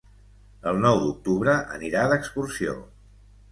[0.71, 2.77] El nou d'octubre anirà d'excursió.